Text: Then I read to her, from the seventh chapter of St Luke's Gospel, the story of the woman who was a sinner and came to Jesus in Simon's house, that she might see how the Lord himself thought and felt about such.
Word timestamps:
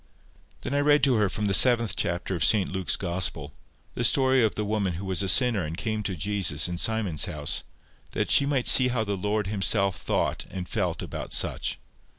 Then 0.61 0.73
I 0.73 0.79
read 0.79 1.03
to 1.03 1.13
her, 1.17 1.29
from 1.29 1.45
the 1.45 1.53
seventh 1.53 1.95
chapter 1.95 2.33
of 2.33 2.43
St 2.43 2.71
Luke's 2.71 2.95
Gospel, 2.95 3.53
the 3.93 4.03
story 4.03 4.43
of 4.43 4.55
the 4.55 4.65
woman 4.65 4.93
who 4.93 5.05
was 5.05 5.21
a 5.21 5.29
sinner 5.29 5.63
and 5.63 5.77
came 5.77 6.01
to 6.01 6.15
Jesus 6.15 6.67
in 6.67 6.79
Simon's 6.79 7.25
house, 7.25 7.61
that 8.13 8.31
she 8.31 8.47
might 8.47 8.65
see 8.65 8.87
how 8.87 9.03
the 9.03 9.15
Lord 9.15 9.45
himself 9.45 9.97
thought 9.97 10.47
and 10.49 10.67
felt 10.67 11.03
about 11.03 11.33
such. 11.33 11.77